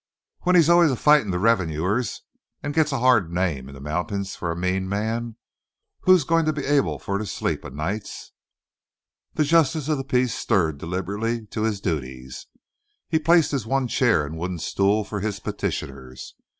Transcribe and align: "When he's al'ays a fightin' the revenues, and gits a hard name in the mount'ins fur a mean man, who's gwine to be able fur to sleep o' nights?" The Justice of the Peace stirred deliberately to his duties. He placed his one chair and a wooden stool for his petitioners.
"When 0.39 0.55
he's 0.55 0.67
al'ays 0.67 0.89
a 0.89 0.95
fightin' 0.95 1.29
the 1.29 1.37
revenues, 1.37 2.23
and 2.63 2.73
gits 2.73 2.91
a 2.91 2.97
hard 2.97 3.31
name 3.31 3.67
in 3.69 3.75
the 3.75 3.79
mount'ins 3.79 4.35
fur 4.35 4.49
a 4.49 4.55
mean 4.55 4.89
man, 4.89 5.35
who's 5.99 6.23
gwine 6.23 6.45
to 6.45 6.51
be 6.53 6.65
able 6.65 6.97
fur 6.97 7.19
to 7.19 7.25
sleep 7.27 7.63
o' 7.63 7.69
nights?" 7.69 8.31
The 9.35 9.43
Justice 9.43 9.89
of 9.89 9.99
the 9.99 10.03
Peace 10.03 10.33
stirred 10.33 10.79
deliberately 10.79 11.45
to 11.51 11.61
his 11.61 11.79
duties. 11.81 12.47
He 13.09 13.19
placed 13.19 13.51
his 13.51 13.67
one 13.67 13.87
chair 13.87 14.25
and 14.25 14.33
a 14.33 14.37
wooden 14.39 14.57
stool 14.57 15.03
for 15.03 15.19
his 15.19 15.39
petitioners. 15.39 16.33